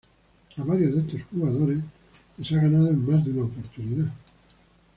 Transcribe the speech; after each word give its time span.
A 0.57 0.63
varios 0.63 0.95
de 0.95 1.01
estos 1.01 1.21
jugadores 1.31 1.77
les 2.35 2.51
ha 2.53 2.55
ganado 2.55 2.87
en 2.89 3.05
más 3.05 3.23
de 3.23 3.29
una 3.33 3.45
oportunidad. 3.45 4.09